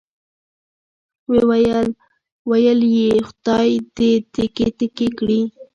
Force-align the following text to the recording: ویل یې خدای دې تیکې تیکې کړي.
ویل 2.49 2.79
یې 2.97 3.11
خدای 3.27 3.71
دې 3.95 4.11
تیکې 4.33 4.67
تیکې 4.77 5.07
کړي. 5.17 5.41